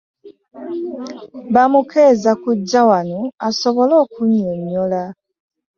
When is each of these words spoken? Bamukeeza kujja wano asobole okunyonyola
Bamukeeza 1.53 2.31
kujja 2.43 2.81
wano 2.89 3.19
asobole 3.47 3.93
okunyonyola 4.03 5.01